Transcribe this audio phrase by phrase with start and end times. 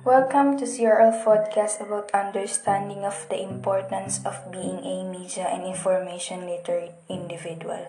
[0.00, 6.48] Welcome to CRL podcast about understanding of the importance of being a media and information
[6.48, 7.84] literate individual.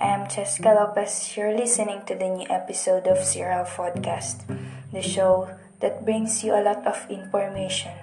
[0.00, 1.36] I am Jessica Lopez.
[1.36, 4.42] You're listening to the new episode of CRL podcast,
[4.90, 5.46] the show
[5.78, 7.94] that brings you a lot of information.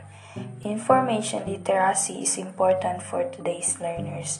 [0.63, 4.39] Information literacy is important for today's learners.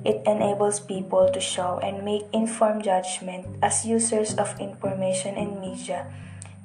[0.00, 6.08] It enables people to show and make informed judgment as users of information and media,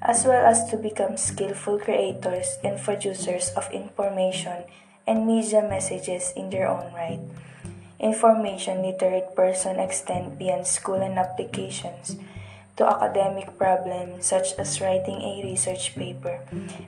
[0.02, 4.64] as well as to become skillful creators and producers of information
[5.06, 7.20] and media messages in their own right.
[8.00, 12.18] Information literate person extend beyond school and applications
[12.78, 16.42] to academic problems such as writing a research paper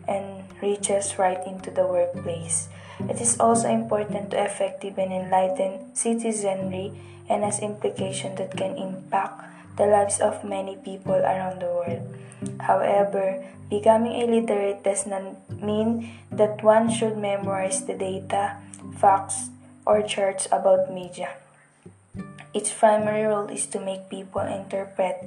[0.08, 2.67] and reaches right into the workplace.
[3.09, 6.94] It is also important to effective and enlighten citizenry
[7.30, 12.04] and has implications that can impact the lives of many people around the world.
[12.59, 18.58] However, becoming illiterate does not mean that one should memorize the data,
[18.98, 19.50] facts,
[19.86, 21.36] or charts about media.
[22.53, 25.17] Its primary role is to make people interpret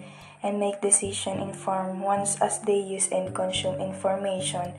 [0.43, 4.73] and make decision informed ones as they use and consume information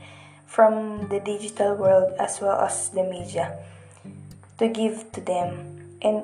[0.46, 3.60] from the digital world as well as the media
[4.58, 6.24] to give to them and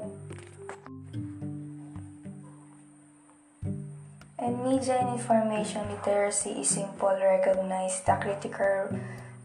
[4.43, 7.15] and media and information literacy is simple.
[7.15, 8.91] Recognize the critical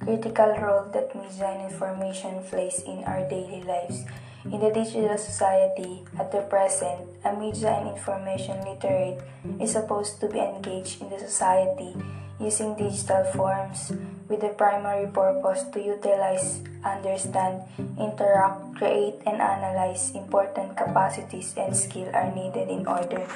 [0.02, 4.02] critical role that media and information plays in our daily lives.
[4.44, 9.22] In the digital society at the present, a media and information literate
[9.60, 11.94] is supposed to be engaged in the society
[12.40, 13.92] using digital forms
[14.28, 17.62] with the primary purpose to utilize, understand,
[17.98, 23.26] interact, create, and analyze important capacities and skills are needed in order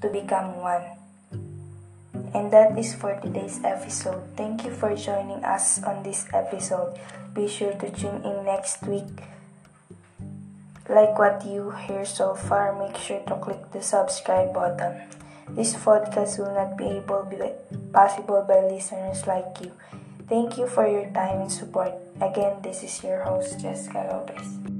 [0.00, 0.84] to become one.
[2.34, 4.22] And that is for today's episode.
[4.36, 6.98] Thank you for joining us on this episode.
[7.34, 9.22] Be sure to tune in next week
[10.90, 15.00] like what you hear so far, make sure to click the subscribe button.
[15.50, 17.38] This podcast will not be able be
[17.92, 19.70] possible by listeners like you.
[20.28, 21.94] Thank you for your time and support.
[22.20, 24.79] Again, this is your host, Jessica Lopez.